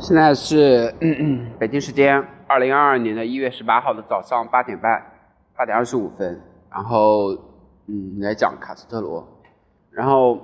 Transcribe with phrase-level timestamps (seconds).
[0.00, 4.90] 现在是嗯嗯北京时间二零二二年的一月十八号的早上八点半，
[5.54, 6.40] 八点二十五分。
[6.70, 7.32] 然后，
[7.86, 9.26] 嗯，来讲卡斯特罗。
[9.90, 10.40] 然后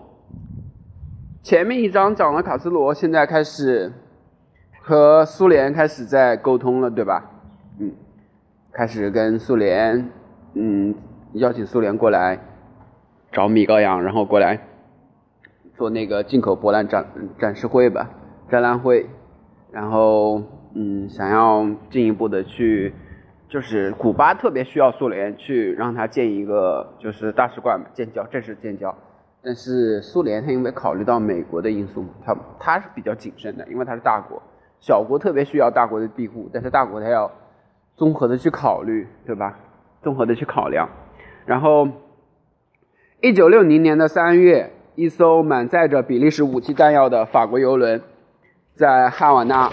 [1.42, 3.90] 前面一章讲了卡斯罗，现在开始
[4.82, 7.24] 和苏联开始在沟通了，对吧？
[7.80, 7.90] 嗯，
[8.72, 10.10] 开始跟苏联，
[10.52, 10.94] 嗯，
[11.32, 12.38] 邀请苏联过来
[13.32, 14.60] 找米高扬，然后过来
[15.74, 17.06] 做那个进口博览展
[17.38, 18.10] 展示会吧，
[18.50, 19.08] 展览会。
[19.76, 20.40] 然后，
[20.74, 22.94] 嗯，想要进一步的去，
[23.46, 28.94] 就是古巴特别需要苏联去让他建一个就是大使馆建交，正式建交。
[29.42, 34.42] 但是苏联他因为考虑到美国的因素嘛，他他是比较谨慎的，因为他是大国，
[34.80, 37.30] 小国特别需要大国的庇护，但是大国他要
[37.96, 39.58] 综合的去考虑，对吧？
[40.00, 40.88] 综合的去考量。
[41.44, 41.86] 然后，
[43.20, 48.00] 一九六零年的三月，一艘满载着比利时武器弹药的法国游轮。
[48.76, 49.72] 在哈瓦那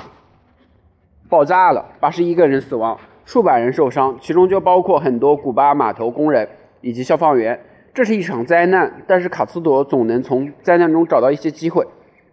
[1.30, 6.48] 爆炸了，八十一个人死亡，数百人受伤，其中就包括很多古巴码头工人
[6.80, 7.60] 以及消防员。
[7.94, 11.86] 这是一场灾难，但是卡斯多总能从灾难中找到一些机会。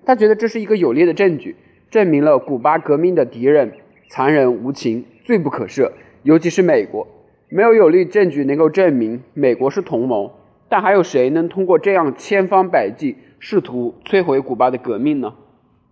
[0.06, 1.56] 他觉得这是一个有力的证据，
[1.90, 3.72] 证明了古巴革命的敌人
[4.08, 5.90] 残忍无情、罪不可赦，
[6.22, 7.04] 尤其是美国。
[7.48, 10.30] 没有有力证据能够证明美国是同谋，
[10.68, 15.34] 但还有谁能通过这样千方百计试图摧毁古巴的革命呢？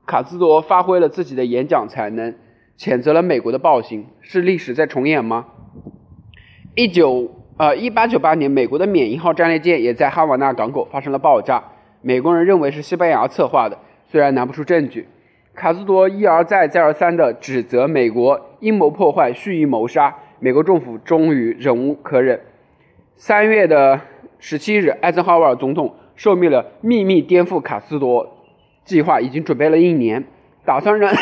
[0.09, 2.35] 卡斯多发挥了自己的演讲才能，
[2.79, 5.45] 谴责了美国的暴行，是历史在重演吗？
[6.75, 11.63] 一九呃一八九八年，美国的缅因号战列舰也在哈瓦那港口发生了爆炸，
[12.01, 15.07] 美国人认为是西班牙策划的，虽然拿不出证据。
[15.55, 22.41] 卡斯多一而再再而三地指责美国阴谋破坏、蓄意谋杀，美国政府终于忍无可忍。
[23.15, 24.01] 三月的
[24.39, 28.38] 十七日，艾森豪威尔总统受命了，秘密颠覆卡斯多。
[28.89, 30.25] 计划已经准备了一年，
[30.65, 31.15] 打算让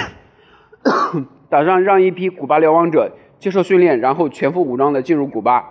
[1.48, 5.64] 打算让一批古巴流亡者接受训练，然后全副武装的进入古巴，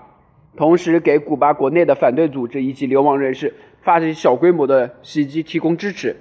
[0.58, 6.18] 同时给古巴国内的反对组织以及流亡人士发起小规模的袭击提供支持。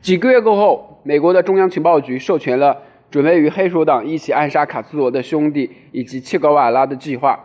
[0.00, 7.40] 几个月过后，美国的中央情报局授权了准备与黑手党一起暗杀卡斯罗的兄弟以及切格瓦拉的计划。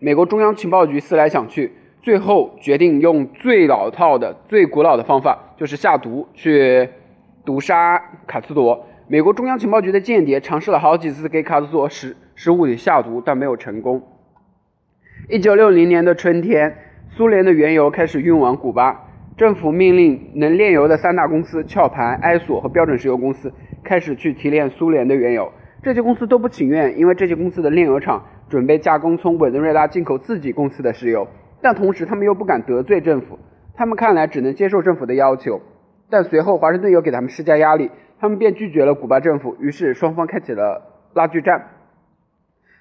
[0.00, 1.70] 美国中央情报局思来想去。
[2.06, 6.88] 最后决定用最老套的、最古老的方法，就是下毒去
[7.44, 8.86] 毒杀卡斯多。
[9.08, 14.00] 美国中央情报局的间谍尝试了好几次给卡斯多食食物里下毒，但没有成功。
[15.28, 16.72] 一九六零年的春天，
[17.08, 18.96] 苏联的原油开始运往古巴，
[19.36, 23.52] 政府命令能炼油的三大公司——壳牌、埃索和标准石油公司
[23.82, 25.50] 开始去提炼苏联的原油。
[25.82, 31.26] 这些公司都不情愿，因为这些公司的炼油厂准备加工从委内瑞拉进口自己公司的石油。
[31.66, 33.36] 但同时，他们又不敢得罪政府，
[33.74, 35.60] 他们看来只能接受政府的要求。
[36.08, 37.90] 但随后，华盛顿又给他们施加压力，
[38.20, 39.56] 他们便拒绝了古巴政府。
[39.58, 40.80] 于是，双方开启了
[41.14, 41.60] 拉锯战。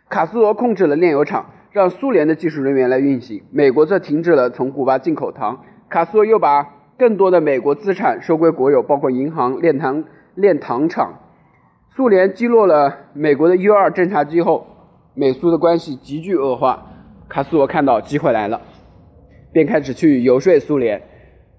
[0.07, 5.63] 卡斯罗控制了炼油厂，让苏联的技术人员来运行；美国则停止了从古巴进口糖。
[5.89, 10.03] 卡斯罗又把更多的美国资产收归国有，包括银行、炼糖、
[10.35, 11.11] 炼糖厂。
[11.89, 14.67] 苏联击落了美国的 U 二侦察机后，
[15.15, 16.85] 美苏的关系急剧恶化。
[17.27, 18.61] 卡斯罗看到机会来了，
[19.55, 21.01] 便开始去游说苏联。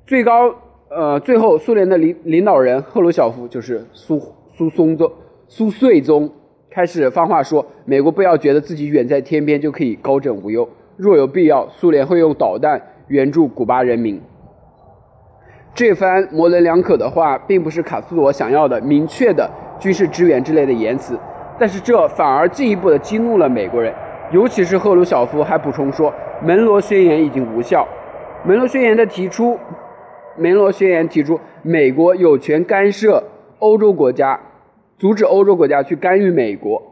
[0.06, 0.54] 最高
[0.90, 5.10] 呃，最后苏联的领领导人赫鲁晓夫就是苏苏松宗
[5.48, 6.30] 苏穗宗，
[6.70, 10.68] 开始放话说：美国不要觉得自己远在天边就可以高枕无忧，
[10.98, 14.20] 若有必要，苏联会用导弹援助古巴人民。
[15.74, 21.18] 这番模棱两可的话，并不是卡斯罗想要的明确的军事支援之类的言辞，
[21.58, 23.90] 但是这反而进一步的激怒了美国人。
[24.32, 27.87] 尤其是赫鲁晓夫还补充说，门罗宣言已经无效。
[28.44, 29.59] 门罗宣言的提出，
[30.37, 33.22] 门罗宣言提出，美国有权干涉
[33.60, 34.41] 欧洲国家，
[34.98, 36.82] 阻止欧洲国家去干预美国。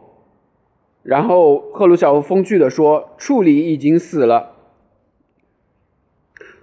[1.03, 4.53] 然后赫鲁晓夫风趣的说，处理已经死了，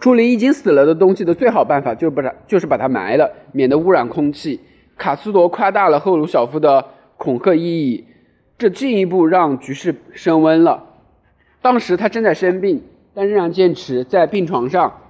[0.00, 4.60] 处理已经死了的东西的最好办法就是把它就是把它埋了，免得污染空气。
[4.96, 6.86] 卡斯罗夸大了赫鲁晓夫的
[7.18, 8.04] 恐吓意义。
[8.62, 10.84] 这进一步让局势升温了。
[11.60, 12.80] 当时他正在生病，
[13.12, 15.00] 但仍然坚持在病床上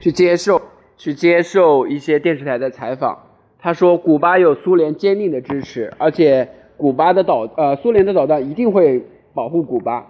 [0.00, 0.60] 去接受
[0.96, 3.16] 去接受一些电视台的采访。
[3.60, 10.04] 他说：“古巴有苏联坚定的支持，而且古巴的导呃苏联的导弹一定会保护古巴。”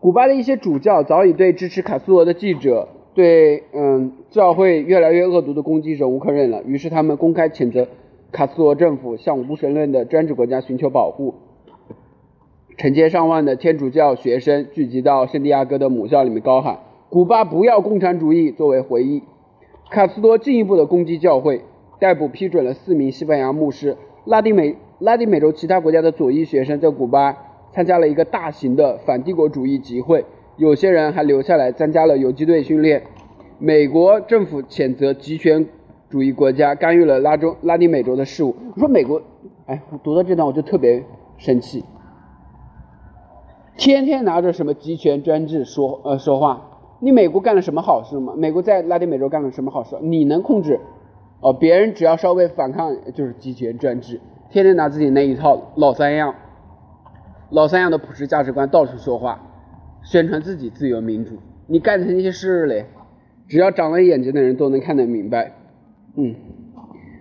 [0.00, 7.86] 古巴的一些主教早已对支持卡斯罗的记者对嗯教会越来越恶毒的攻击忍无可忍了，于是他们公开谴责。
[8.32, 11.34] 卡斯罗政府向无神论的专制国家寻求保护，
[12.76, 16.78] 成千上万的天主教学生聚集到圣地亚哥的母校里面高喊
[17.10, 19.22] “古巴不要共产主义”作为回忆。
[19.90, 21.62] 卡斯多进一步的攻击教会，
[21.98, 23.96] 逮捕批准了四名西班牙牧师。
[24.24, 27.36] 拉丁美拉丁美洲其他国家的左翼学生在古巴
[27.72, 30.24] 参加了一个大型的反帝国主义集会，
[30.56, 33.02] 有些人还留下来参加了游击队训练。
[33.58, 35.66] 美国政府谴责集权
[36.10, 38.54] 主义国家干预了拉中拉丁美洲的事务。
[38.74, 39.22] 我说美国，
[39.66, 41.04] 哎，我读到这段我就特别
[41.38, 41.84] 生气，
[43.76, 46.66] 天天拿着什么集权专制说呃说话。
[46.98, 48.34] 你美国干了什么好事吗？
[48.36, 49.96] 美国在拉丁美洲干了什么好事？
[50.02, 50.80] 你能控制？
[51.40, 54.20] 哦，别人只要稍微反抗就是集权专制，
[54.50, 56.34] 天天拿自己那一套老三样、
[57.50, 59.40] 老三样的普世价值观到处说话，
[60.02, 61.36] 宣传自己自由民主。
[61.68, 62.84] 你干的那些事嘞，
[63.48, 65.52] 只要长了眼睛的人都能看得明白。
[66.16, 66.34] 嗯，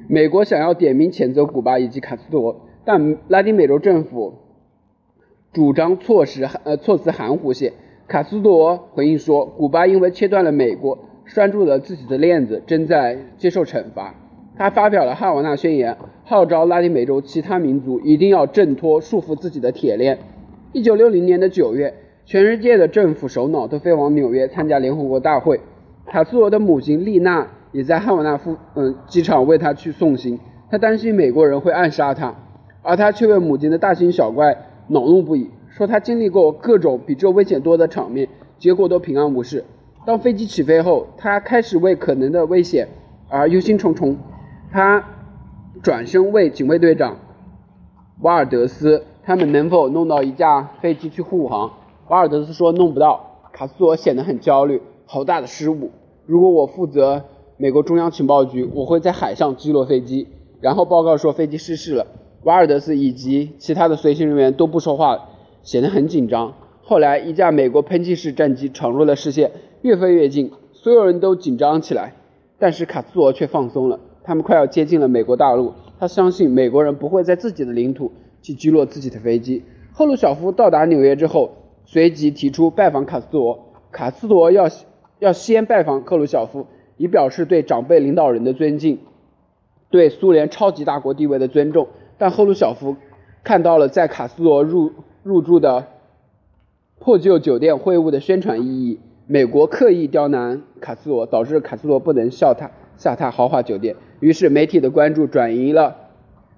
[0.07, 4.33] 美国想要点名谴责古巴以及卡斯特罗，但拉丁美洲政府
[5.53, 7.73] 主张措施呃措辞含糊些。
[8.07, 14.15] 卡斯多罗回应说：“古巴因为切断了美国拴住了自己的链子，正在接受惩罚。”
[14.57, 15.95] 他发表了哈瓦那宣言，
[16.25, 20.17] 号召拉丁美洲其他民族一定要挣脱束缚自己的铁链。
[20.73, 21.93] 一九六零年的九月，
[22.25, 25.61] 全世界的政府首脑都飞往纽约参加联合国大会。
[26.07, 30.39] 卡斯罗的母亲丽娜也在汉瓦那夫嗯机场为他去送行。
[30.71, 32.35] 他担心美国人会暗杀他，
[32.81, 34.55] 而他却为母亲的大惊小怪
[34.87, 35.49] 恼怒不已。
[35.69, 38.27] 说他经历过各种比这危险多的场面，
[38.57, 39.63] 结果都平安无事。
[40.05, 42.87] 当飞机起飞后，他开始为可能的危险
[43.29, 44.15] 而忧心忡忡。
[44.71, 45.03] 他
[45.81, 47.17] 转身问警卫队长
[48.21, 51.71] 瓦尔德斯：“他们能否弄到一架飞机去护航？”
[52.09, 55.91] 瓦尔德斯说：“弄不到。”卡斯罗显得很焦虑：“好大的失误！
[56.25, 57.23] 如果我负责
[57.61, 60.29] 美国中央情报局，我会在海上击落飞机，
[60.61, 62.07] 然后报告说飞机失事了。”
[62.43, 65.27] 瓦尔德斯以及其他的随行人员都不说话。
[65.61, 66.53] 显得很紧张。
[66.81, 69.51] 后来，一架美国喷气式战机闯入了视线，
[69.81, 72.13] 越飞越近，所有人都紧张起来。
[72.57, 73.99] 但是卡斯罗却放松了。
[74.23, 78.09] 他们快要接近了美国大陆，他相信美国人不会在自己的领土
[78.41, 79.61] 去击落自己的飞机。
[79.91, 81.51] 赫鲁晓夫到达纽约之后，
[81.83, 83.59] 随即提出拜访卡斯罗。
[83.91, 84.69] 卡斯罗要
[85.19, 86.65] 要先拜访赫鲁晓夫，
[86.99, 88.99] 以表示对长辈领导人的尊敬，
[89.89, 91.87] 对苏联超级大国地位的尊重。
[92.17, 92.97] 但赫鲁晓夫
[93.43, 94.91] 看到了在卡斯罗入
[95.23, 95.87] 入住的
[96.99, 98.99] 破旧酒店会晤的宣传意义。
[99.25, 103.95] 美国刻意刁难卡斯罗，导致卡斯罗不能笑他下榻豪华酒店。
[104.19, 105.95] 于是媒体的关注转移了，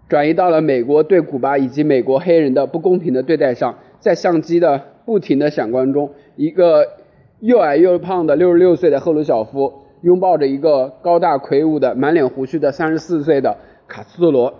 [0.09, 3.77] 转移到了美国对古巴以及美国黑人的不公平的对待上。
[3.99, 6.87] 在相机的不停的闪光中，一个
[7.41, 9.71] 又矮又胖的六十六岁的赫鲁晓夫
[10.01, 13.57] 拥抱着一个高大魁梧的满脸胡须的三十四岁的
[13.88, 14.53] 卡斯特罗。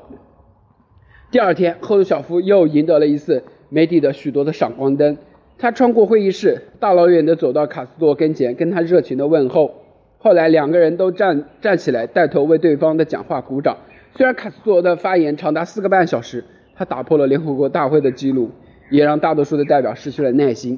[1.32, 3.44] 第二天，赫鲁晓夫又赢得了一次。
[3.74, 5.18] 媒体的许多的闪光灯，
[5.58, 9.74] 他穿过会议室，大老远地走到卡斯多跟前，跟他热情的问候。
[10.18, 13.78] 后来两个人都站站起来，带头为对方的讲话鼓掌。
[14.14, 16.44] 虽然卡斯多的发言长达四个半小时，
[16.76, 18.52] 他打破了联合国大会的记录，
[18.90, 20.78] 也让大多数的代表失去了耐心。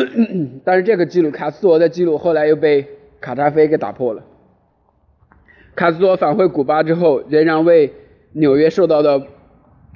[0.66, 2.86] 但是这个记录，卡斯多的记录后来又被
[3.20, 4.22] 卡扎菲给打破了。
[5.74, 7.92] 卡斯托返回古巴之后，仍然为
[8.32, 9.22] 纽约受到的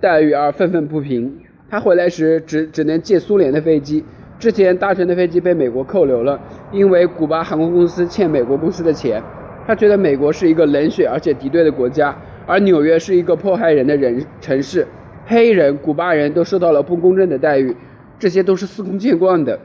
[0.00, 1.40] 待遇而愤愤不平。
[1.70, 4.04] 他回来时只只能借苏联的飞机，
[4.38, 6.38] 之前搭乘的飞机被美国扣留了，
[6.70, 9.22] 因为古巴航空公司欠美国公司的钱。
[9.66, 12.14] 他觉得美国是一个冷血而且敌对的国家，
[12.46, 14.86] 而纽约是一个迫害人的人城市，
[15.24, 17.74] 黑人、古巴人都受到了不公正的待遇，
[18.18, 19.58] 这些都是司空见惯的。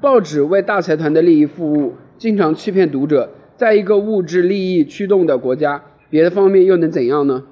[0.00, 3.30] 报纸为大财团的利益服务，经常欺骗读者。
[3.56, 7.44] 在一个物质利益驱动的国家，别的方面又能怎样呢？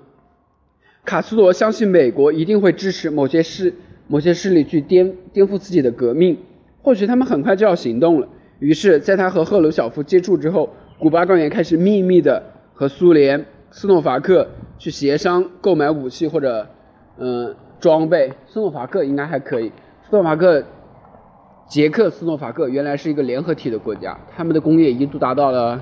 [1.04, 3.72] 卡斯罗相信美国一定会支持某些势
[4.06, 6.36] 某些势力去颠颠覆自己的革命，
[6.82, 8.28] 或许他们很快就要行动了。
[8.58, 10.68] 于是，在他和赫鲁晓夫接触之后，
[10.98, 12.42] 古巴官员开始秘密的
[12.74, 14.46] 和苏联斯诺伐克
[14.78, 16.66] 去协商购买武器或者
[17.18, 18.30] 嗯装备。
[18.46, 19.72] 斯诺伐克应该还可以。
[20.02, 20.62] 斯诺伐克、
[21.74, 25.80] 捷克斯诺伐克原来是一个联合体的国家，他们的工业一度达到了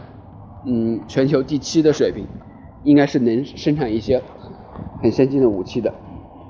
[0.65, 2.25] 嗯全球第七的水平，
[2.83, 4.23] 应该是能生产一些。
[5.03, 5.93] 很先进的武器的，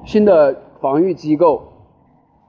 [0.04, 1.60] 新的防御机构，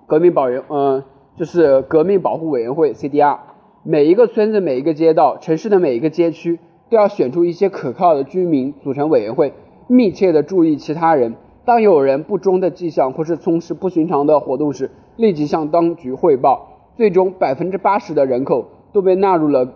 [0.05, 1.03] 革命保员，嗯，
[1.35, 3.39] 就是革命保护委员会 （CDR）。
[3.81, 6.59] 每一个村子、每一个街道、城市的每一个街区，
[6.91, 9.51] 都要选出一些可靠的居民组成委员会，
[9.87, 11.33] 密切的注意其他人。
[11.65, 16.69] 当有人不忠的迹象或是从事不寻常的活动时，立即向当局汇报。
[16.95, 19.73] 最终，百分之八十的人口都被纳入了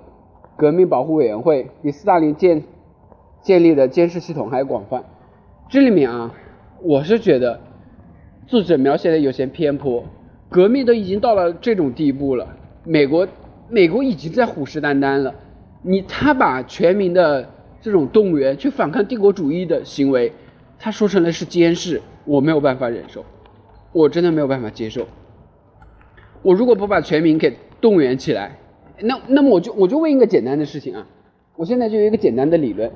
[0.56, 2.64] 革命保护委员会，比斯大林建
[3.42, 5.04] 建立的监视系统还广泛。
[5.70, 6.34] 这里面啊，
[6.82, 7.60] 我是觉得
[8.46, 10.04] 作者描写的有些偏颇。
[10.50, 12.48] 革命都已经到了这种地步了，
[12.84, 13.28] 美国
[13.68, 15.34] 美国已经在虎视眈眈了。
[15.82, 17.50] 你他把全民的
[17.82, 20.32] 这种动员去反抗帝国主义的行为，
[20.80, 23.26] 他说成了是监视，我没有办法忍受，
[23.92, 25.06] 我真的没有办法接受。
[26.42, 28.52] 我如果不把全民给动员起来，
[29.02, 31.08] 那那么我就我就问一个简单的事情啊，
[31.56, 32.92] 我现在就有一个简单的理论，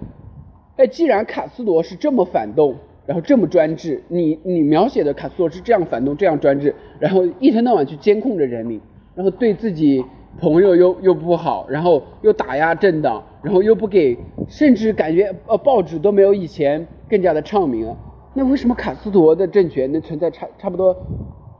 [0.77, 8.79] 哎，既然卡斯罗是这么反动，然后这么专制，你你描写的卡斯罗是这样反动、这样专制，然后一天到晚去监控着人民，
[9.15, 10.03] 然后对自己
[10.39, 14.17] 朋友又又不好，然后又打压政党，然后又不给，
[14.47, 17.97] 甚至感觉呃报纸都没有以前更加的畅明了，
[18.33, 20.95] 那为什么卡斯罗的政权能存在差差不多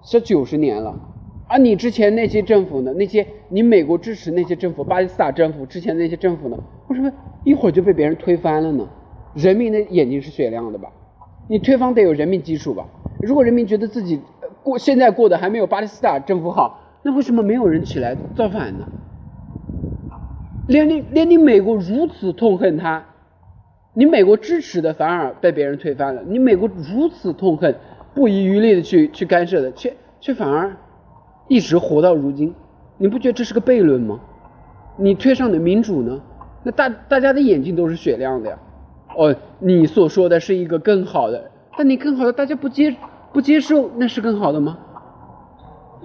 [0.02, 0.96] 是九十年了？
[1.52, 2.94] 而你之前那些政府呢？
[2.94, 6.58] 那些你美国支持那些政府，巴基斯坦政府之前那些政府呢？
[6.88, 7.12] 为什么
[7.44, 8.88] 一会儿就被别人推翻了呢？
[9.36, 10.90] 人民的眼睛是雪亮的吧？
[11.50, 12.88] 你推翻得有人民基础吧？
[13.22, 14.22] 如果人民觉得自己
[14.64, 18.88] 过现在过得还没有巴基斯坦政府好，那为什么没有人起来造反呢？
[20.70, 23.04] 连你连你美国如此痛恨他，
[23.94, 26.24] 你美国支持的反而被别人推翻了。
[26.26, 27.76] 你美国如此痛恨，
[28.16, 30.78] 不遗余力的去去干涉的，却却反而。
[31.52, 32.54] 一直活到如今，
[32.98, 34.18] 你不觉得这是个悖论吗？
[34.96, 36.22] 你推上的民主呢？
[36.64, 38.58] 那大大家的眼睛都是雪亮的呀。
[39.18, 42.96] 哦，你所说的是一个更好的，但你更好的大家不接
[43.34, 44.78] 不接受，那是更好的吗？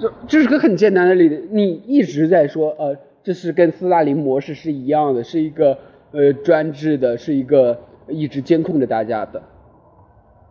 [0.00, 1.48] 这这是个很简单的例子。
[1.52, 5.78] 你一直在说，呃，这是跟斯大林模式是一样的，是一个
[6.10, 9.40] 呃专制的，是一个一直监控着大家的。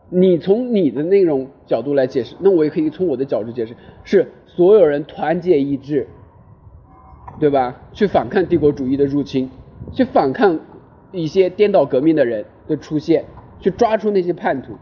[0.10, 6.08] 你从你的那种角度来解释，那我也可以从我的角度解释，是所有人团结一致，
[7.40, 7.76] 对吧？
[7.92, 9.50] 去反抗帝国主义的入侵，
[9.92, 10.60] 去反抗
[11.12, 13.26] 一些颠倒革命的人的出现，
[13.60, 14.74] 去抓住那些叛徒，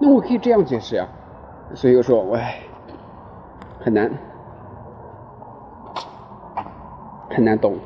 [0.00, 1.08] 那我可以这样解释呀。
[1.74, 2.58] 所以我说，哎，
[3.78, 4.10] 很难，
[7.30, 7.76] 很难懂。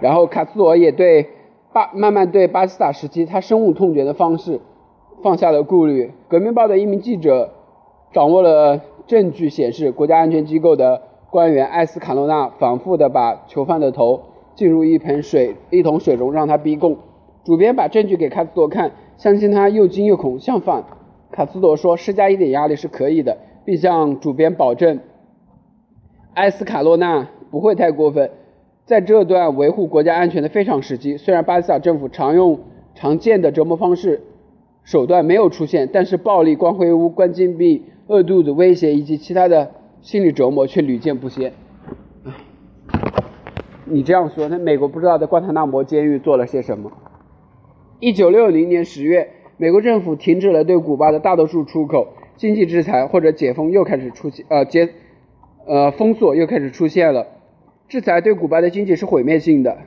[0.00, 1.28] 然后卡斯罗也对
[1.74, 4.58] 巴慢慢对巴基斯坦时期他深恶痛绝的方式。
[5.22, 6.12] 放下了顾虑。
[6.28, 7.50] 革命报的一名记者
[8.12, 14.20] 掌握了证据，显示国家安全机构的官员艾斯卡洛纳反复的把囚犯的头
[14.54, 16.96] 浸入一盆水、一桶水中，让他逼供。
[17.44, 20.38] 主编把证据给卡斯多看，相信他又惊又恐。
[20.38, 20.84] 相反，
[21.30, 25.00] 卡斯多说施加一点压力是可以的，并向主编保证，
[26.34, 28.30] 艾斯卡洛纳不会太过分。
[28.84, 32.58] 在这段维护国家安全的非常时期，虽然巴基斯坦政府常用
[32.94, 34.20] 常见的折磨方式。
[34.90, 39.70] 手段没有出现，但是暴力、光辉屋、关禁闭、饿肚子、威胁以及其他的
[40.00, 41.52] 心理折磨却屡见不鲜。
[43.84, 46.90] 你这样说，那美国不知道在关塔那摩监狱做了些什么？
[48.00, 49.28] 一九六零年十月，
[49.58, 54.88] 美国政府停止了对古巴的大多数出口，经济制裁或者解封又开始出现，呃，解，
[55.68, 57.28] 呃，封锁又开始出现了。
[57.86, 59.78] 制裁对古巴的经济是毁灭性的，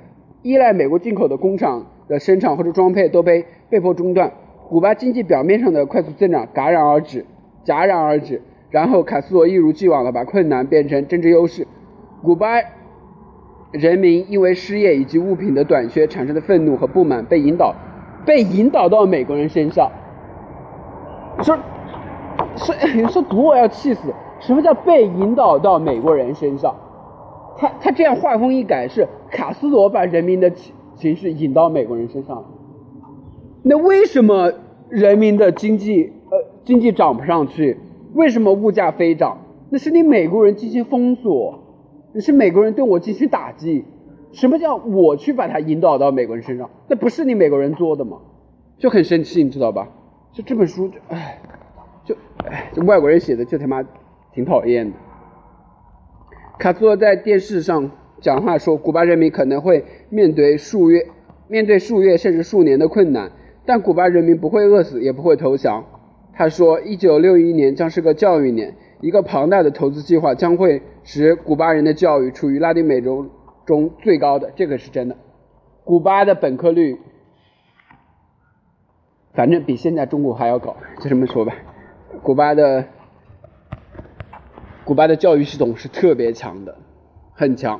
[0.44, 4.32] 依赖美国进口的工厂的生产或者装配都被被迫中断。
[4.74, 7.24] 古巴经济表面上的快速增长戛然而止，
[7.64, 8.42] 戛然而止。
[8.72, 11.68] 然后卡斯罗一如既往的把困难变成政治优势。
[12.24, 12.56] 古巴
[13.72, 17.76] 人民因为失业以及物品的短缺产生的愤怒和不满被引导，
[18.26, 19.92] 被引导到美国人身上。
[21.44, 21.56] 说，
[22.56, 22.76] 说，
[23.10, 24.12] 说读我要气死！
[24.40, 26.76] 什么叫被引导到美国人身上？
[27.58, 32.46] 他他这样话锋一改，是卡斯罗把人民的情情绪引到美国人身上了。
[33.66, 34.52] 那为什么
[34.94, 37.76] 人民的经济呃经济涨不上去？
[38.14, 39.40] 为什么物价飞涨？
[39.72, 41.60] 那是你美国人进行封锁，
[42.14, 43.84] 那是美国人对我进行打击。
[44.32, 46.70] 什么叫我去把它引导到美国人身上？
[46.88, 48.20] 那不是你美国人做的吗？
[48.78, 49.88] 就很生气，你知道吧？
[50.32, 51.42] 就这本书，就唉，
[52.06, 53.84] 就唉，这外国人写的就他妈
[54.32, 54.96] 挺讨厌的。
[56.60, 57.90] 卡斯在电视上
[58.22, 61.08] 讲话说，古巴人民可能会面对数月、
[61.48, 63.32] 面对数月甚至数年的困难。
[63.66, 65.86] 但古巴人民不会饿死，也不会投降。
[66.34, 73.30] 他说：“1961 年将是个教育年，一个庞大的投资计划将会使古巴人的教育处于拉丁美洲
[73.66, 75.16] 中最高的。”这个是真的。
[75.84, 76.98] 古巴的本科率，
[79.34, 81.54] 反正比现在中国还要高，就这么说吧。
[82.22, 82.86] 古巴的
[84.84, 86.76] 古巴的教育系统是特别强的，
[87.34, 87.80] 很强。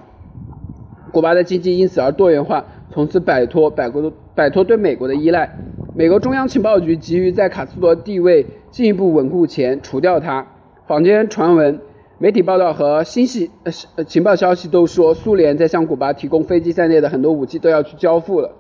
[1.12, 5.50] 古巴的经济因此而多元化，从此摆脱摆国摆脱对美国的依赖。
[5.96, 10.46] 美国中央情报局急于在卡斯罗地位进一步稳固前除掉他。
[10.86, 11.80] 坊间传闻、
[12.20, 13.50] 媒体报道和新系
[13.96, 18.52] 呃情报消息都说，苏联在向古巴提供飞机在内的很多武器都要去交付了。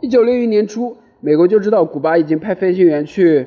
[0.00, 3.46] 一九六一年初，美国就知道古巴已经派飞行员去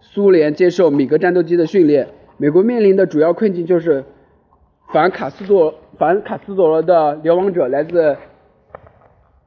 [0.00, 2.08] 苏联接受米格战斗机的训练。
[2.38, 4.04] 美国面临的主要困境就是
[4.92, 8.16] 反卡斯多反卡斯多罗的流亡者来自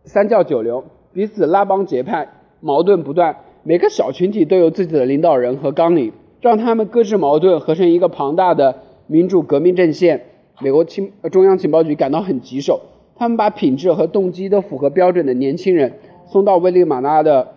[0.03, 0.83] 三教九流。
[1.11, 2.29] 彼此拉帮结派，
[2.59, 3.35] 矛盾不断。
[3.63, 10.25] 每个小群体都有自己的领导人和纲领，让他们搁置矛盾，合成一个庞大的民主革命阵线。
[10.61, 12.81] 美国情中央情报局感到很棘手，
[13.15, 15.93] 他们把品质和动机都符合标准的年轻人
[16.27, 17.47] 送到危地马拉的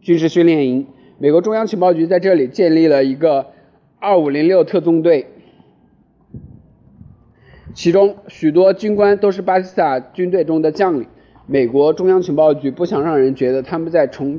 [0.00, 0.86] 军事训练营。
[1.18, 3.46] 美国中央情报局在这里建立了一个
[3.98, 5.26] 二五零六特纵队，
[7.74, 11.06] 其中许多军官都是巴基斯坦军队中的将领。
[11.46, 14.38] 美国中央情报局不想让人觉得他们在重。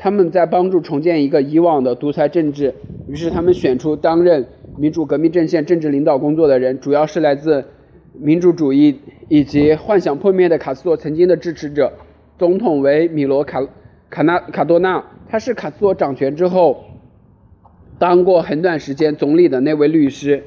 [0.00, 2.72] 他们在帮助重建一个以往的独裁政治，
[3.08, 7.64] 于是他们选出担任民主革命阵线政治领导工作的人，主要是来自
[8.12, 11.92] 民主主义以及幻想破灭的卡斯托曾经的支持者。
[12.38, 13.60] 总统为米罗卡
[14.08, 16.84] 卡纳卡多纳，他是卡斯托掌权之后
[17.98, 20.44] 当过很短时间总理的那位律师。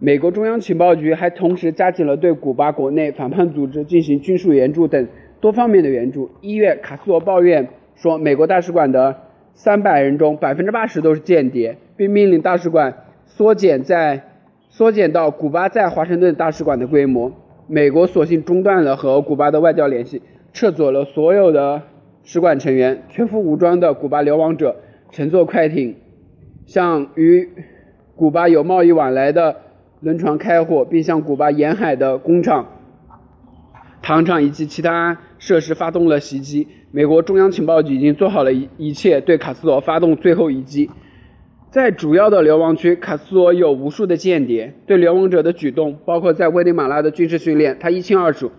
[0.00, 5.08] 美国中央情报局还同时加紧了对古巴国内反叛组织进行军事援助等
[5.40, 6.30] 多方面的援助。
[6.40, 7.68] 一月，卡斯罗抱怨。
[7.96, 9.16] 说美国大使馆的
[9.54, 12.94] 三百人中百分之八十都是间谍，并命令大使馆
[13.26, 14.22] 缩减在
[14.68, 17.32] 缩减到古巴在华盛顿大使馆的规模。
[17.66, 21.82] 美国索性中断了和古巴的外交联系，撤走了所有的
[22.22, 23.02] 使馆成员。
[23.08, 24.76] 全副武装的古巴流亡者
[25.10, 25.96] 乘坐快艇，
[26.66, 27.48] 向与
[28.14, 29.56] 古巴有贸易往来的
[30.00, 32.66] 轮船开火，并向古巴沿海的工厂、
[34.00, 36.68] 糖厂以及其他设施发动了袭击。
[36.90, 40.88] 美国中央情报局已经做好了一一切，对卡斯罗发动最后一击。
[41.70, 48.50] 在主要的流亡区，卡斯罗有无数的间谍，对流亡者的举动，包括在危地马拉的军事训练，他一清二楚。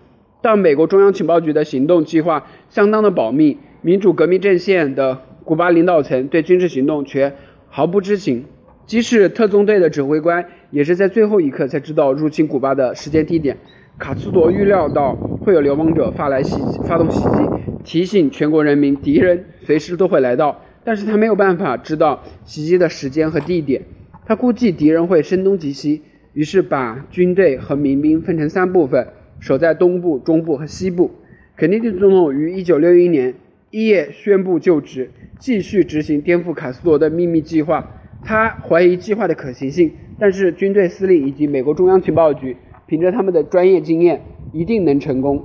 [0.42, 7.34] 但美国中央情报局的行动计划相当的保密，民主革命阵线的古巴领导层对军事行动却
[7.68, 8.46] 毫不知情。
[8.90, 13.56] 即使特纵队的指挥官，也是在最后一刻才知道入侵古巴的时间地点。
[14.00, 17.48] 卡斯多预料到会有流亡者发来袭击发动袭击，
[17.84, 23.80] 提醒全国人民敌人随时都会来到，但是他没有办法知道袭击的时间和地点。
[24.26, 26.02] 他估计敌人会声东击西，
[26.34, 29.08] 于是把军队和民兵分成三部分，
[29.40, 31.12] 守在东部、中部和西部。
[31.56, 33.36] 肯尼迪总统于1961年
[33.70, 37.98] 一月宣布就职，继续执行颠覆卡斯罗的秘密计划。
[38.24, 42.58] 他怀疑计划的可行性，但是军队司令以及美国中央情报局。
[42.86, 45.44] 凭着他们的专业经验，一定能成功。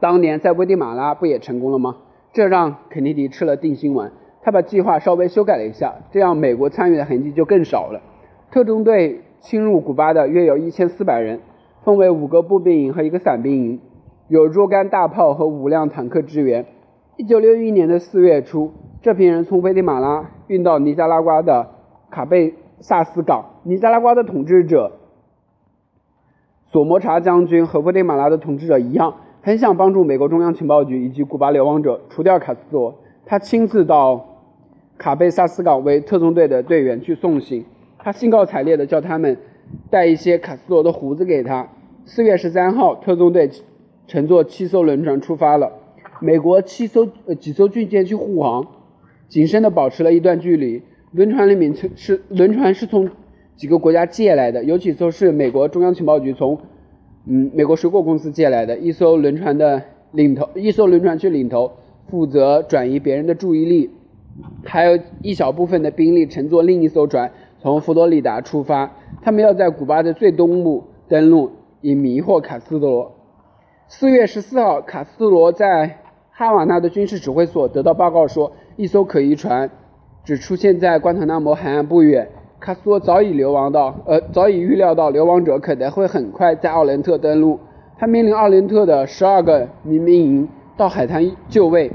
[0.00, 1.96] 当年在危地马拉不也成功了吗？
[2.32, 4.10] 这让肯尼迪吃了定心丸。
[4.42, 8.00] 他把计划稍微修改了一下，这样美国参与的痕迹就更少了。
[8.50, 11.40] 特种队侵入古巴的约有一千四百人，
[11.84, 13.80] 分为五个步兵营和一个伞兵营，
[14.28, 16.64] 有若干大炮和五辆坦克支援。
[17.18, 18.72] 一九六一年的四月初，
[19.02, 21.68] 这批人从危地马拉运到尼加拉瓜的
[22.10, 23.44] 卡贝萨斯港。
[23.64, 24.92] 尼加拉瓜的统治者。
[26.68, 32.94] 索摩查将军和危地马拉的统治者一样，很想帮助美国中央情报局以及古巴流亡者除掉卡斯罗。
[33.24, 34.24] 他亲自到
[34.98, 37.64] 卡贝萨斯港为特种队的队员去送行。
[37.98, 39.36] 他兴高采烈地叫他们
[39.90, 41.68] 带一些卡斯罗的胡子给他。
[42.04, 43.50] 四月十三号，特种队
[44.06, 45.72] 乘坐七艘轮船出发了。
[46.20, 48.66] 美国七艘呃几艘军舰去护航，
[49.28, 50.82] 谨慎地保持了一段距离。
[51.16, 53.08] 轮船里面是轮船是从。
[53.56, 56.58] 几个国家借来的，有几艘是美国中央情报局从，
[57.24, 58.76] 嗯，美国水果公司借来的。
[58.76, 61.72] 一艘轮船的领头，一艘轮船去领头，
[62.10, 63.90] 负责转移别人的注意力，
[64.62, 68.92] 还有一小部分的兵力乘坐另一艘船从佛罗里达出发。
[69.22, 71.50] 他们要在古巴的最东部登陆，
[71.80, 73.10] 以迷惑卡斯特罗。
[73.88, 75.98] 四月十四号，卡斯特罗在
[76.30, 79.70] 哈瓦那的军事指挥所得到报告说，一艘可疑船
[80.26, 82.28] 只出现在关塔那摩海岸不远。
[82.58, 87.60] 卡斯多早已流亡到，呃，早已预料到流亡者可能会很快在奥伦特登陆。
[87.96, 91.88] 他命令奥伦特的十二个民兵营到海滩就位。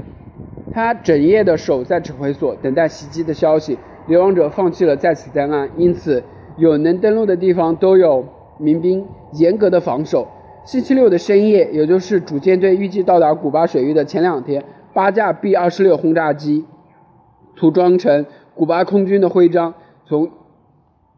[0.72, 3.76] 他整夜的守在指挥所，等待袭击的消息。
[4.06, 6.22] 流亡者放弃了在此登岸，因此
[6.56, 8.24] 有能登陆的地方都有
[8.56, 10.26] 民兵严格的防守。
[10.64, 14.64] 星期六的深夜，也就是主舰队预计到达古巴水域的前两天，
[14.94, 16.64] 八架 B 二十六轰炸机，
[17.56, 19.72] 涂装成古巴空军的徽章，
[20.04, 20.28] 从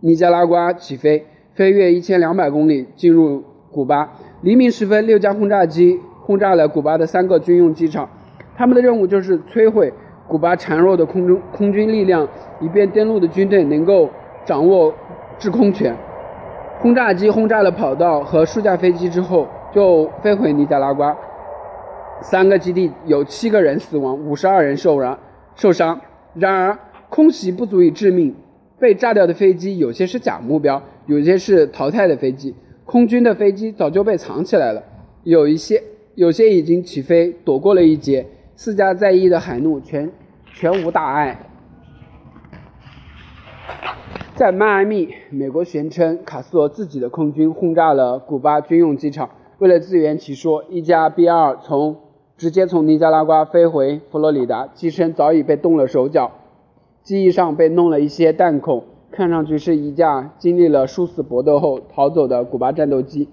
[0.00, 4.12] 尼加拉瓜起飞，飞越一千两百公里，进入古巴。
[4.42, 8.08] 黎明时分，六架轰炸机轰炸了古巴的三个军用机场。
[8.56, 9.92] 他们的任务就是摧毁
[10.28, 12.28] 古巴孱弱的空中空军力量，
[12.60, 14.08] 以便登陆的军队能够
[14.44, 14.92] 掌握
[15.38, 15.96] 制空权。
[16.80, 21.16] 轰炸机轰炸了跑道和数架飞机之后，就飞回尼加拉瓜。
[22.20, 25.18] 三个基地有七个人死亡，五十二人受伤。
[25.54, 25.98] 受伤。
[26.34, 28.34] 然而，空袭不足以致命。
[28.76, 32.54] 被炸掉的飞机有些是假目标，有些是淘汰的飞机。
[32.84, 34.82] 空军的飞机早就被藏起来了，
[35.22, 35.82] 有一些
[36.16, 38.26] 有些已经起飞，躲过了一劫。
[38.56, 40.10] 四架在役的海怒全
[40.52, 41.38] 全无大碍。
[44.34, 49.30] 在迈阿密，美国宣称卡斯罗自己的空军轰炸了古巴军用机场。
[49.58, 51.96] 为了自圆其说，一架 B-2 从
[52.36, 56.32] 直接从尼加拉瓜飞回佛罗里达，机身早已被动了手脚，
[57.02, 63.28] 机翼上被弄了一些弹孔，看上去是一架经历了殊死搏斗后逃走的古巴战斗机。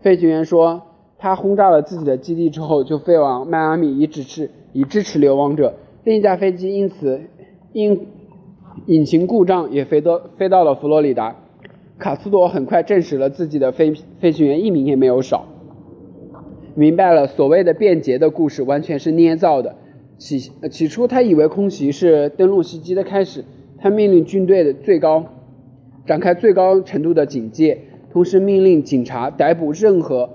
[0.00, 0.82] 飞行员说，
[1.16, 5.74] 他轰炸了自己的基地之后，就飞往迈阿密以支持以支持流亡者。
[6.02, 7.20] 另一架飞机因此
[7.72, 8.08] 因
[8.86, 11.36] 引擎故障也飞到飞到了佛罗里达。
[11.98, 15.44] 卡斯多很快证实了自己的飞飞行员一名也没有少。
[16.74, 19.76] 明白了，所谓的便捷的故事完全是捏造的。
[20.18, 20.38] 起
[20.70, 23.44] 起初，他以为空袭是登陆袭击的开始。
[23.78, 25.24] 他命令军队的最高
[26.06, 27.78] 展开最高程度的警戒，
[28.12, 30.28] 同时命令警察逮捕任何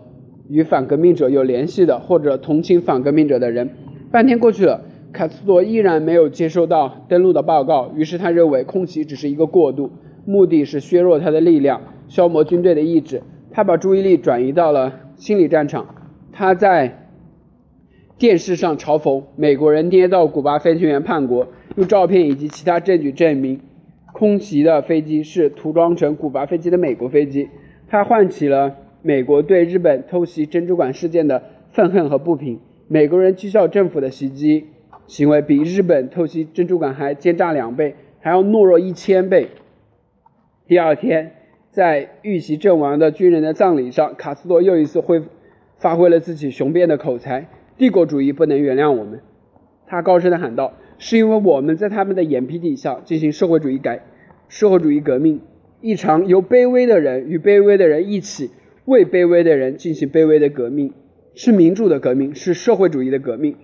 [0.50, 3.70] 与反革命者有联系的或者同情反革命者的人。
[4.12, 4.82] 半天过去了，
[5.14, 7.92] 卡斯多依然没有接收到登陆的报告。
[7.96, 9.92] 于是他认为空袭只是一个过渡，
[10.26, 13.22] 目的是削弱他的力量，消磨军队的意志。
[13.52, 15.95] 他把注意力转移到了心理战场。
[16.38, 17.08] 他在
[18.18, 23.62] 电视上嘲讽美国人捏造古巴飞行员叛国，用照片以及其他证据证明
[24.12, 27.48] 空袭的飞机是涂装成古巴飞机的美国飞机。
[27.88, 32.60] 他唤起了美国对日本偷袭珍珠港事件的愤恨和不平。
[32.90, 34.66] 美国人讥笑政府的袭击
[35.08, 39.48] 行为比日本偷袭珍珠港还奸诈两倍，还要懦弱一千倍。
[40.68, 41.32] 第二天，
[41.72, 45.28] 在遇袭阵亡的军人的葬礼上，卡斯多又一次恢复。
[45.78, 49.20] 发挥了自己雄辩的口才，帝国主义不能原谅我们，
[49.86, 54.02] 他高声的喊道：“是因为我们在他们的眼皮底下进行社会主义改，
[54.48, 55.42] 社会主义革命，
[55.82, 58.52] 一场由卑微的人与卑微的人一起
[58.86, 60.94] 为卑微的人进行卑微的革命，
[61.34, 63.56] 是民主的革命，是社会主义的革命。”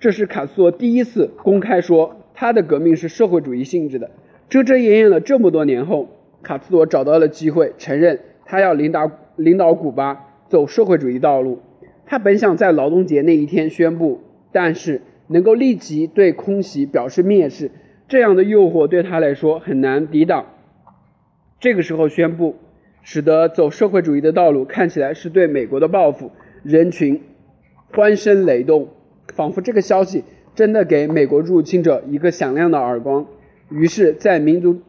[0.00, 4.10] 这是卡斯罗第一次公开说他的革命是社会主义性质的。
[4.48, 6.08] 遮遮掩掩了这么多年后，
[6.42, 10.31] 卡斯罗找到了机会，承认他要领导领导古巴。
[10.52, 11.60] 走社会主义道路，
[12.04, 14.20] 他本想在劳动节那一天宣布，
[14.52, 17.70] 但是能够立即对空袭表示蔑视，
[18.06, 20.44] 这样的诱惑对他来说很难抵挡。
[21.58, 22.56] 这个时候宣布，
[23.00, 26.30] 使得走社会主义的道路看起来是对美国的报复，
[26.62, 27.18] 人群
[27.90, 28.88] 欢声雷动，
[29.32, 30.22] 仿佛这个消息
[30.54, 33.24] 真的给美国入侵者一个响亮的耳光。
[33.70, 34.82] 于是，在民族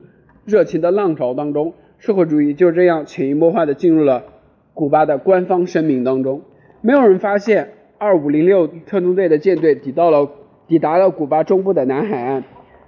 [0.43, 4.25] 热情的浪潮当中，社会主义就这样潜移默化地进入了。
[4.73, 6.41] 古巴的官方声明当中，
[6.81, 10.31] 没有人发现二五零六特种队的舰队抵到了
[10.67, 12.43] 抵达了古巴中部的南海岸，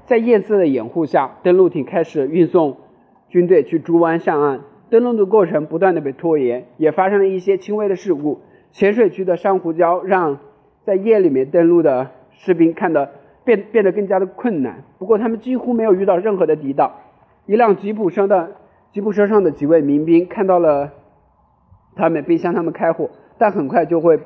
[0.05, 2.77] 在夜色的掩护下，登陆艇开始运送
[3.29, 4.61] 军队去猪湾上岸。
[4.89, 8.39] 登陆的过程不断的被拖延，也发生了一些轻微的事故。
[8.71, 10.39] 浅水区的珊瑚礁让
[10.83, 13.11] 在夜里面登陆的士兵看得
[13.43, 14.83] 变变得更加的困难。
[14.97, 16.91] 不过他们几乎没有遇到任何的抵挡。
[17.45, 18.51] 一辆吉普车的
[18.89, 20.91] 吉普车上的几位民兵看到了。
[21.95, 24.19] 他们并向他们开火，但很快就会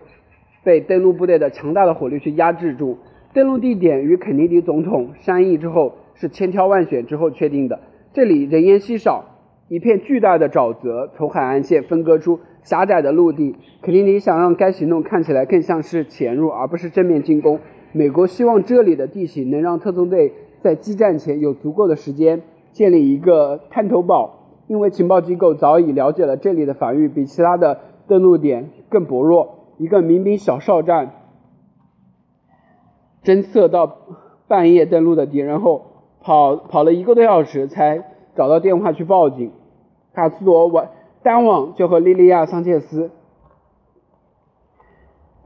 [0.64, 2.98] 被登陆部队的强大的火力去压制住。
[3.34, 7.80] 登陆地点与肯尼迪总统商议之后是千挑万选之后确定的。
[8.12, 9.24] 这里人烟稀少，
[9.68, 13.56] 一片巨大的沼泽从海岸线分割出狭窄的陆地。
[13.84, 17.60] 肯尼迪想让该行动看起来更像是潜入而不是正面进攻。
[17.92, 24.39] 美国希望这里的地形能让特种队在激战前有足够的时间建立一个探头堡。
[24.70, 31.12] 因为情报机构早已了解了这里的防御比其他的登陆点更薄弱，一个民兵小哨站
[33.24, 33.98] 侦测到
[34.48, 35.88] 半夜登陆的敌人后，
[36.22, 38.06] 跑跑了一个多小时才
[38.36, 39.52] 找到电话去报警。
[40.14, 40.92] 卡斯罗晚
[41.24, 43.10] 当晚就和莉莉亚桑切斯，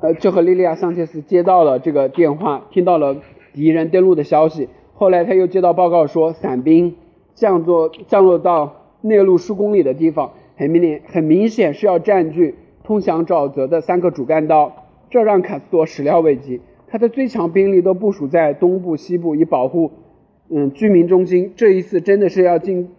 [0.02, 3.16] 呃，就和莉莉亚桑切斯接到了这个电话，听到了
[3.54, 4.68] 敌人登陆的消息。
[4.96, 6.98] 后来他又接到报告说，伞兵
[7.34, 8.83] 降落降落到。
[9.04, 16.62] 内陆数公里的地方，很明显，很明显是要占据通向沼泽的三个主干道，这让卡斯多始料未及。
[16.88, 19.92] 他的最强兵力都部署在东部、西部，以保护
[20.50, 21.52] 嗯居民中心。
[21.56, 22.90] 这一次真的是要进，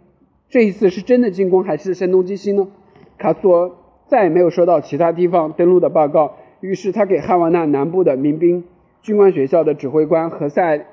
[0.49, 2.69] 这一次是真的进攻还是声东击西呢？
[3.17, 8.65] 卡斯多再也没有收到其他地方登陆的报告，于是他给哈瓦那南部的民兵
[9.01, 10.85] 军官学校的指挥官何塞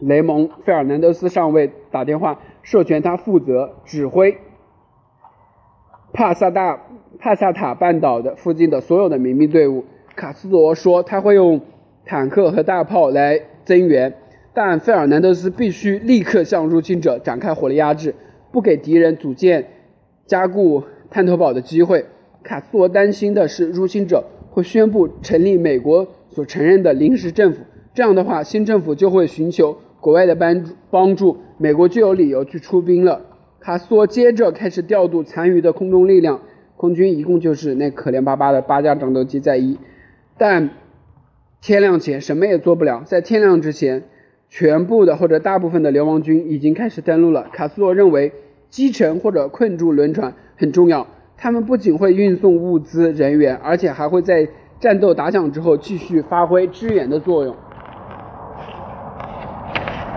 [0.00, 2.38] 雷蒙·费尔南德斯上尉打电话。
[2.62, 4.36] 授权他负责指挥
[6.12, 6.78] 帕萨大
[7.18, 9.84] 帕萨塔半岛的附近的所有的民兵队伍。
[10.14, 11.60] 卡斯罗说他会用
[12.04, 14.12] 坦克和大炮来增援，
[14.52, 18.14] 但费尔南德斯必须立刻向入侵者展开火力压制，
[18.52, 19.66] 不给敌人组建
[20.26, 22.04] 加固探头堡的机会。
[22.42, 27.60] 卡斯罗担心的是入侵者会宣布成立美国所承认的临时政府。
[27.94, 29.76] 这样的话，新政府就会寻求
[30.08, 33.20] 国外的帮助，帮助美国就有理由去出兵了。
[33.60, 36.40] 卡斯托接着开始调度残余的空中力量，
[36.78, 39.76] 空军一共就是那可怜巴巴的八架战斗机在役，
[40.38, 40.70] 但
[41.60, 43.02] 天亮前什么也做不了。
[43.04, 44.04] 在天亮之前，
[44.48, 47.46] 全部的或者大部分的流亡军已经开始登陆了。
[47.52, 48.32] 卡斯托认为
[48.70, 54.48] 击沉或者困住轮船很重要，他们不仅会运送物资人员，而且还会在
[54.80, 57.54] 战斗打响之后继续发挥支援的作用。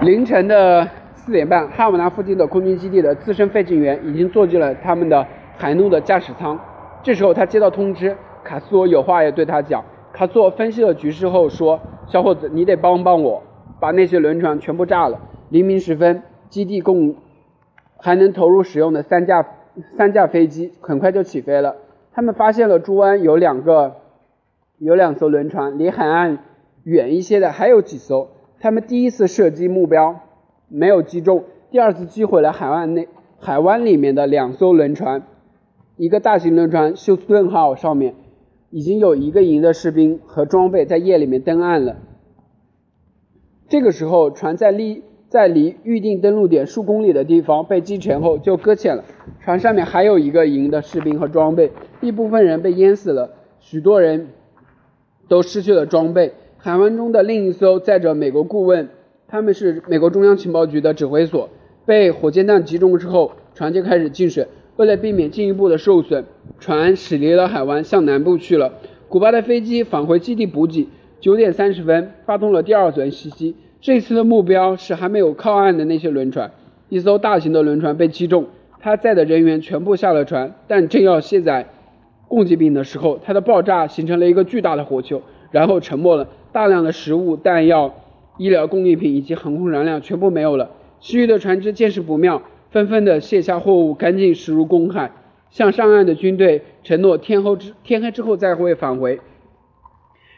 [0.02, 5.24] 凌晨的四点半，哈瓦那附近的空军基地的资深飞行员已经坐进了他们的
[5.58, 6.60] 海怒的驾驶舱。
[7.04, 9.86] 这时候，他接到通知，卡斯罗有话要对他讲。
[10.12, 13.44] 卡斯托分析了局势后说：“小伙子，你得帮帮我，
[13.80, 17.16] 把那些轮船全部炸了。”黎明时分，基地共
[17.98, 19.46] 还能投入使用的三架
[19.92, 21.76] 三架飞机很快就起飞了。
[22.12, 23.98] 他们发现了珠湾有两个
[24.80, 26.40] 有两艘轮船，离海岸
[26.86, 28.28] 远一些的还有几艘。
[28.62, 30.20] 他们第一次射击目标
[30.68, 33.08] 没有击中，第二次击毁了海湾内
[33.40, 35.24] 海湾里面的两艘轮船，
[35.98, 38.14] 一个大型轮船休斯顿号上面
[38.70, 41.98] 已经有一个营的士兵和装备在夜里面登岸了。
[43.68, 49.04] 这个时候，船在离在离预定登陆点数公里的地方被击沉后就搁浅了。
[49.40, 54.28] 船上面还有一个营的士兵和装备，一部分人被淹死了，许多人
[55.28, 56.34] 都失去了装备。
[56.64, 58.88] 海湾中的另一艘载着美国顾问，
[59.28, 61.50] 他们是美国中央情报局的指挥所，
[61.88, 64.48] 被火箭弹击中之后，船就开始进水。
[64.76, 66.24] 为了避免进一步的受损，
[66.60, 68.74] 船驶离了海湾，向南部去了。
[69.10, 70.88] 古巴的飞机返回基地补给，
[71.20, 73.56] 九点三十分发动了第二轮袭击。
[73.80, 76.52] 这次的目标是还没有靠岸的那些轮船。
[76.90, 78.46] 一艘大型的轮船被击中，
[78.80, 81.68] 它载的人员全部下了船，但正要卸载
[82.28, 86.28] 供给品的时候，它的爆炸形成了一个巨大的火球，然后沉没了。
[86.52, 87.94] 大量的食物、弹药、
[88.38, 90.72] 医疗工艺品以及航空燃料全部没有了。
[91.00, 95.12] 其余的船只见势不妙，纷纷的卸下货物，赶紧驶入公海，
[95.50, 99.20] 向上岸的军队承诺天后之天黑之后再会返回。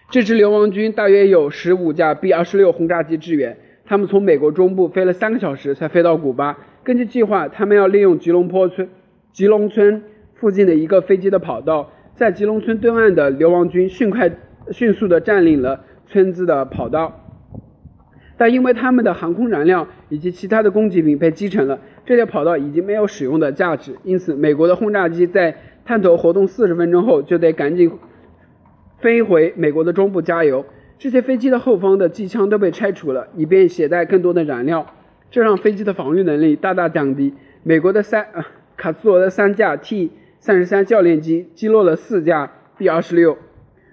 [0.10, 6.58] 这支流亡军大约有十五架 B 二十六轰炸机支援，他们从美国中部飞了三个小时才飞到古巴。
[6.84, 8.88] 根据计划，他们要利用吉隆坡村
[9.32, 10.04] 吉隆村
[10.36, 14.32] 附近的一个飞机的跑道，在吉隆村对岸的流亡军迅快
[14.72, 15.84] 迅速的占领了。
[16.06, 17.20] 村子的跑道，
[18.38, 23.96] 但因为他们的航空燃料以及其他的供给品被击沉了，这条跑道已经没有使用的价值。
[24.04, 27.92] 因此，美国的轰炸机在探头活动四十分钟后，就得赶紧
[29.00, 30.66] 飞回美国的中部加油。
[31.00, 34.86] 这些飞机的后方的机枪都被拆除了，以便携带更多的燃料，
[35.30, 37.34] 这让飞机的防御能力大大降低。
[37.64, 38.26] 美国的三
[38.78, 43.38] 卡斯罗的三架 T 三十三教练机击落了四架 B 二十六。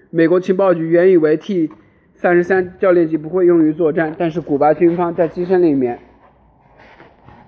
[0.09, 1.69] 美国情报局原以为 T
[2.21, 5.97] 三十三教练机不会用于作战，但是古巴军方在机身里面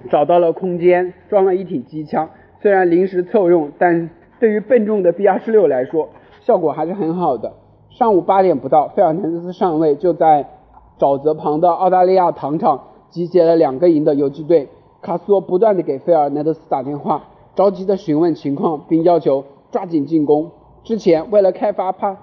[0.10, 2.28] 找到了空间，装了一挺机枪。
[2.60, 4.10] 虽然临时凑用，但
[4.40, 6.10] 对于笨重的 B 二十六来说，
[6.40, 7.54] 效果还是很好的。
[7.92, 10.50] 上午八点不到，费尔南德斯上尉就在
[10.98, 12.82] 沼泽旁的澳大利亚糖厂
[13.12, 14.70] 集结了两个营的游击队。
[15.04, 20.50] 卡斯托不断地给费尔南德斯打电话，着急地询问情况，并要求抓紧进攻。
[20.84, 22.18] 之前为了开发帕。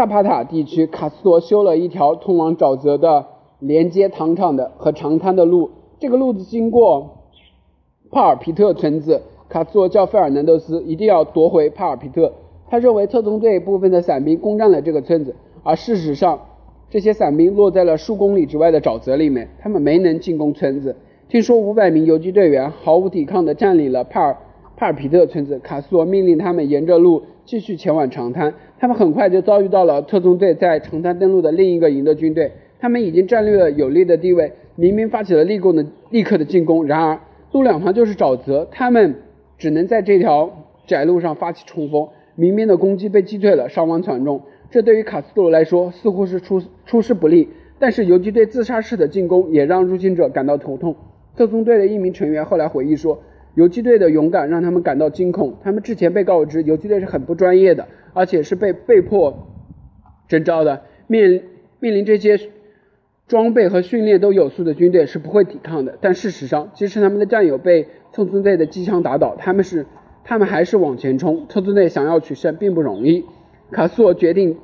[0.00, 3.26] 萨帕塔地区，卡斯托修了一条通往沼泽的
[3.58, 5.68] 连接糖厂的和长滩的路。
[5.98, 7.18] 这个路子经过
[8.10, 9.20] 帕尔皮特村子。
[9.50, 12.32] 卡斯托叫费尔南德斯一定要夺回帕尔皮特。
[12.70, 16.40] 他认为特种队部分的伞兵攻占了这个村子，而事实上，
[16.88, 20.96] 这些伞兵落在了数公里之外的沼泽里面，他们没能进攻村子。
[21.28, 24.34] 听说五百名游击队员毫无抵抗地占领了帕尔
[24.78, 28.54] 帕尔皮特村子，卡斯托命令他们沿着路继续前往长滩。
[28.80, 36.86] 他们很快就遭遇到了特种队在城滩登陆的另一个营的军队，他们已经占据了有利的地位，明明发起了立功的立刻的进攻。
[36.86, 37.20] 然而
[37.52, 39.16] 路两旁就是沼泽，他们
[39.58, 40.50] 只能在这条
[40.86, 44.40] 窄路上发起冲锋，明明的攻击被击退了，伤亡惨重。
[44.70, 50.96] 这对于卡斯特罗来说似乎是出出师不利，但是游击队自杀式的进攻也让入侵者感到头痛。
[51.36, 53.20] 特种队的一名成员后来回忆说。
[53.54, 55.56] 游击队的勇敢让他们感到惊恐。
[55.62, 59.48] 他们之前被告知，游击队是很不专业的，而且是被被迫
[60.28, 60.82] 征召的。
[61.08, 61.42] 面
[61.80, 62.38] 面临这些
[63.26, 65.98] 装备和训练都有素的军队是不会抵抗的。
[66.00, 69.86] 但事实上，即使他们的战友被特种队的机枪打倒，他们是
[70.22, 71.46] 他们还是往前冲。
[71.48, 73.24] 特种队想要取胜并不容易。
[73.72, 74.58] 卡斯尔决定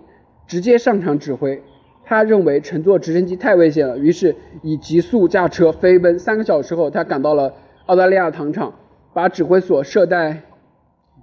[0.46, 1.62] 直接上场指挥。
[2.04, 6.18] 他认为乘坐直升机太危险了，于是以急速驾车飞奔。
[6.18, 7.52] 三个小时后，他赶到了。
[7.86, 8.74] 澳大利亚糖厂
[9.14, 10.42] 把指挥所设在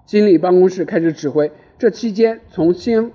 [0.06, 1.52] 经理办公室，开始指挥。
[1.78, 3.12] 这期间，从新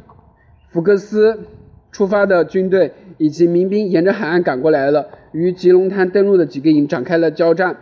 [0.68, 1.46] 福克斯
[1.90, 7.76] 出发的军队以及民兵沿着海岸赶过来了，与吉隆滩登陆的几个营展开了交战。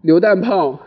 [0.00, 0.78] 榴弹炮、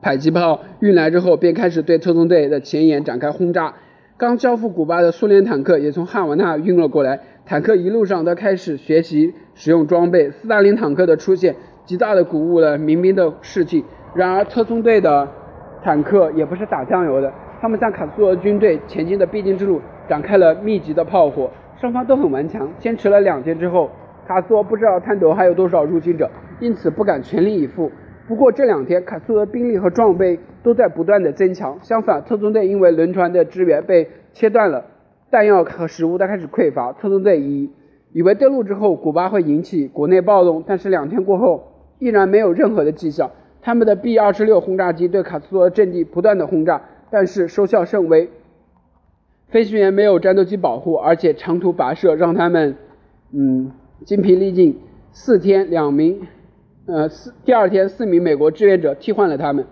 [0.00, 3.74] 迫击炮运来之后，便开始对特种队的前沿展开轰炸。
[4.16, 10.30] 刚交付古巴的苏联坦克也从汉瓦那运了过来，坦克一路上都开始学习使用装备。
[10.30, 13.84] 斯大林坦克的出现，极大的鼓舞了民兵的士气。
[14.14, 15.28] 然而，特种队的
[15.82, 17.32] 坦克也不是打酱油的。
[17.60, 22.68] 他们向卡斯罗军队前进的必经之路展开了密集的炮火，双方都很顽强。
[22.78, 23.88] 坚持了两天之后，
[24.26, 26.28] 卡斯罗不知道滩头还有多少入侵者，
[26.60, 27.90] 因此不敢全力以赴。
[28.26, 31.78] 不过这两天，卡斯罗的兵力和装备都在不断的增强。
[31.82, 34.84] 相反，特种队因为轮船的支援被切断了，
[35.30, 36.92] 弹药和食物都开始匮乏。
[36.92, 37.70] 特种队以
[38.12, 41.71] 以为登陆之后古巴会引起国内暴动，但是两天过后
[42.02, 43.30] 依然没有任何的迹象。
[43.60, 46.82] 他们的 B 二十六轰炸机对卡斯罗的阵地不断的轰炸。
[47.12, 48.28] 但是收效甚微，
[49.50, 52.74] 飞行员没有战斗机保护，而且长途跋涉让他们，
[53.32, 53.70] 嗯，
[54.04, 54.80] 精疲力尽。
[55.12, 56.26] 四天，两名，
[56.86, 59.64] 呃，四第二天，四名美国志愿者替换了他们。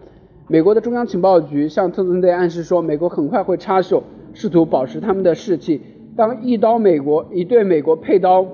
[0.46, 5.80] 美国的中央情报局向特种队暗示说，美国很快会插手，试图保持他们的士气。
[6.14, 8.46] 当一刀美国，一对美国配刀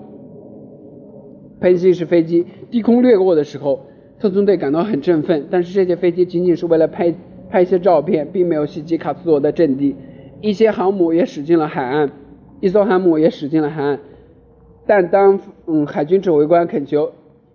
[1.60, 3.86] 喷气式飞机低空掠过的时候，
[4.18, 5.46] 特种队感到很振奋。
[5.50, 7.14] 但是这些飞机仅仅是为了拍。
[7.48, 9.94] 拍一些照片，并没有袭击卡斯罗的阵地。
[10.40, 12.10] 一些航母也驶进了海岸，
[12.60, 14.00] 一艘航母也驶进了海岸。
[14.84, 15.38] 但当
[15.68, 17.12] 嗯海军指挥官恳求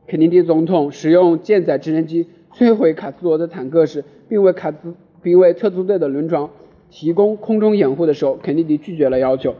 [0.08, 6.48] 肯尼迪总统使用舰载直升机摧毁卡斯罗的坦克时，并为卡斯并为特种队的轮船
[6.90, 9.54] 提供空中掩护的时候，肯尼迪拒绝了要求。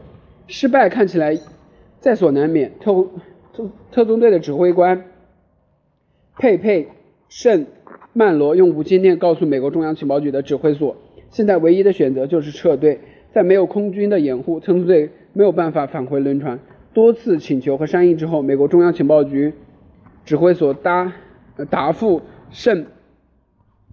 [0.46, 1.38] 失败看起来
[2.00, 2.72] 在所难免。
[2.80, 3.06] 特工
[3.52, 5.04] 特特种队的指挥官
[6.38, 6.88] 佩佩
[7.28, 7.66] 圣。
[8.14, 10.94] 曼罗用无线电告诉美国中央情报局的指挥所，
[11.30, 13.00] 现在唯一的选择就是撤队。
[13.32, 16.58] 在没有空军的掩护，特种队没有办法返回轮船。
[16.92, 19.54] 多次请求和商议之后，美国中央情报局
[20.26, 21.10] 指挥所答
[21.70, 22.84] 答复圣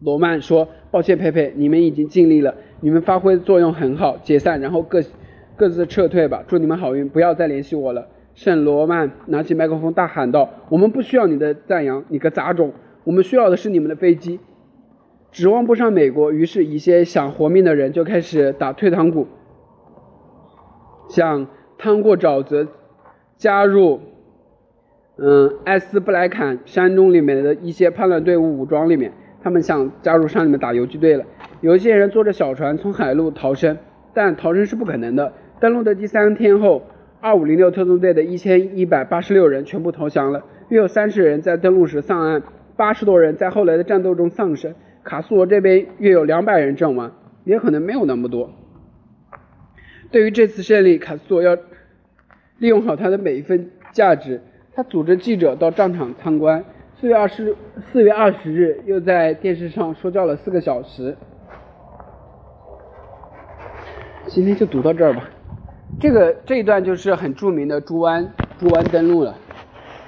[0.01, 5.01] 罗曼说：“抱歉，佩佩，你们已经尽力了，你们发挥作用很好，解散，然后各
[5.55, 6.43] 各自撤退吧。
[6.45, 8.05] 祝你们好运，不要再联系我了。”
[8.39, 12.71] 圣罗曼拿起麦克风大喊道：“我们不需要你的赞扬，你个杂种！”
[13.03, 14.39] 我们需要的是你们的飞机，
[15.29, 19.27] 指望不上美国，于是，一些想活命的人就开始打退堂鼓，
[21.09, 21.47] 想
[21.77, 22.65] 趟过沼泽，
[23.35, 23.99] 加入，
[25.17, 29.11] 嗯，埃斯布莱坎山中里面的一些叛乱队伍武装里面。
[29.43, 31.25] 他们想加入山里面打游击队了。
[31.59, 33.77] 有一些人坐着小船从海路逃生，
[34.13, 35.33] 但逃生是不可能的。
[35.59, 36.81] 登陆的第三天后，
[37.21, 42.41] 二五零六特种队的一千一百八十六人全部投降了，约有三十人在登陆时丧岸。
[42.77, 47.11] 八十多人在后来的战斗中丧生，卡苏罗这边约有两百人阵亡，
[47.43, 48.51] 也可能没有那么多。
[50.11, 51.57] 对于这次胜利，卡苏罗要
[52.57, 54.41] 利用好他的每一分价值。
[54.73, 56.63] 他组织记者到战场参观。
[56.95, 61.17] 四月二十四月二十日，又在电视上说教了四个小时。
[64.27, 65.29] 今天就读到这儿吧。
[65.97, 69.33] 这个这一段就是很著名的猪湾猪湾登陆了。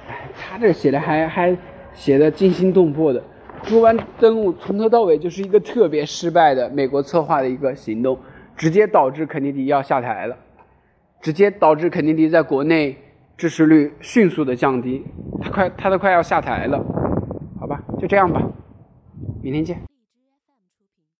[0.08, 1.56] 哎，他这写的还还。
[1.94, 3.22] 写的惊心动魄的，
[3.64, 8.18] 猪湾登陆从头到尾就是一个特别失败的美国策划的一个行动，
[8.56, 10.34] 直接导致肯尼迪要下台了，
[11.20, 12.96] 直接导致肯尼迪在国内
[13.36, 15.04] 支持率迅速的降低，
[15.42, 16.82] 他快他都快要下台了，
[17.60, 18.40] 好吧，就这样吧，
[19.42, 19.91] 明天见。